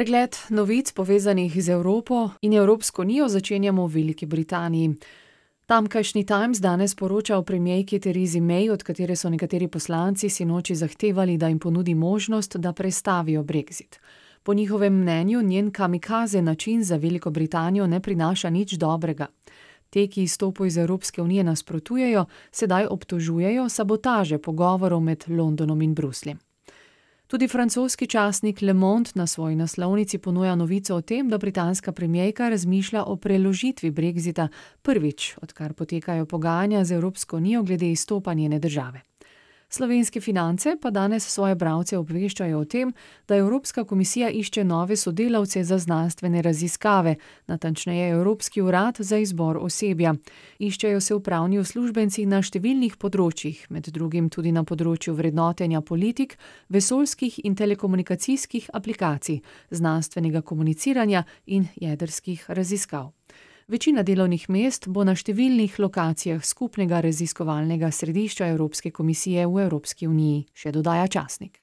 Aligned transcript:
Pregled 0.00 0.36
novic 0.50 0.92
povezanih 0.92 1.62
z 1.62 1.68
Evropo 1.68 2.30
in 2.40 2.52
Evropsko 2.52 3.02
unijo 3.02 3.28
začenjamo 3.28 3.86
v 3.86 3.94
Veliki 3.94 4.26
Britaniji. 4.26 4.94
Tamkajšnji 5.66 6.24
Times 6.24 6.60
danes 6.60 6.94
poroča 6.94 7.36
o 7.36 7.42
premierki 7.42 8.00
Theresi 8.00 8.40
May, 8.40 8.70
od 8.72 8.82
katere 8.82 9.16
so 9.16 9.28
nekateri 9.28 9.68
poslanci 9.68 10.28
sinoči 10.28 10.74
zahtevali, 10.74 11.36
da 11.36 11.48
jim 11.48 11.58
ponudi 11.58 11.94
možnost, 11.94 12.56
da 12.56 12.72
prestavijo 12.72 13.42
brexit. 13.42 14.00
Po 14.42 14.54
njihovem 14.54 15.00
mnenju 15.00 15.42
njen 15.42 15.70
kamikaze 15.70 16.42
način 16.42 16.84
za 16.84 16.96
Veliko 16.96 17.30
Britanijo 17.30 17.86
ne 17.86 18.00
prinaša 18.00 18.50
nič 18.50 18.72
dobrega. 18.72 19.26
Te, 19.90 20.06
ki 20.06 20.22
izstopu 20.22 20.64
iz 20.64 20.78
Evropske 20.78 21.22
unije 21.22 21.44
nasprotujejo, 21.44 22.24
sedaj 22.50 22.86
obtožujejo 22.86 23.68
sabotaže 23.68 24.38
pogovorov 24.38 25.00
med 25.00 25.24
Londonom 25.28 25.82
in 25.82 25.94
Brusljem. 25.94 26.38
Tudi 27.30 27.48
francoski 27.48 28.06
časnik 28.06 28.62
Le 28.62 28.72
Monde 28.72 29.10
na 29.14 29.26
svoji 29.26 29.56
naslovnici 29.56 30.18
ponuja 30.18 30.54
novico 30.54 30.94
o 30.94 31.00
tem, 31.00 31.28
da 31.28 31.38
britanska 31.38 31.92
premijejka 31.92 32.48
razmišlja 32.48 33.04
o 33.04 33.16
preložitvi 33.16 33.90
brexita 33.90 34.48
prvič, 34.82 35.36
odkar 35.42 35.72
potekajo 35.72 36.26
pogajanja 36.26 36.84
z 36.84 36.92
Evropsko 36.92 37.36
unijo 37.36 37.62
glede 37.62 37.90
izstopa 37.90 38.34
njene 38.34 38.58
države. 38.58 39.09
Slovenske 39.72 40.20
finance 40.20 40.76
pa 40.82 40.90
danes 40.90 41.26
svoje 41.30 41.54
bralce 41.54 41.98
obveščajo 41.98 42.58
o 42.58 42.64
tem, 42.64 42.88
da 43.28 43.36
Evropska 43.36 43.84
komisija 43.84 44.30
išče 44.30 44.64
nove 44.64 44.96
sodelavce 44.96 45.62
za 45.64 45.78
znanstvene 45.78 46.42
raziskave, 46.42 47.14
natančneje 47.46 48.08
Evropski 48.10 48.62
urad 48.62 48.96
za 48.98 49.18
izbor 49.18 49.58
osebja. 49.62 50.14
Iščejo 50.58 51.00
se 51.00 51.14
upravni 51.14 51.60
uslužbenci 51.62 52.26
na 52.26 52.42
številnih 52.42 52.96
področjih, 52.98 53.62
med 53.70 53.92
drugim 53.94 54.26
tudi 54.28 54.50
na 54.50 54.64
področju 54.66 55.14
vrednotenja 55.14 55.84
politik, 55.86 56.34
vesoljskih 56.68 57.38
in 57.44 57.54
telekomunikacijskih 57.54 58.72
aplikacij, 58.74 59.38
znanstvenega 59.70 60.42
komuniciranja 60.42 61.22
in 61.46 61.70
jedrskih 61.78 62.42
raziskav. 62.48 63.12
Večina 63.70 64.02
delovnih 64.02 64.48
mest 64.50 64.88
bo 64.90 65.04
na 65.06 65.12
številnih 65.14 65.76
lokacijah 65.78 66.40
skupnega 66.42 66.98
raziskovalnega 67.06 67.92
središča 67.94 68.48
Evropske 68.50 68.90
komisije 68.90 69.44
v 69.46 69.60
Evropski 69.62 70.08
uniji, 70.10 70.40
še 70.50 70.72
dodaja 70.74 71.06
časnik. 71.06 71.60